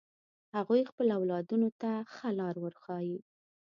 [0.55, 3.17] هغوی خپل اولادونو ته ښه لار ورښایی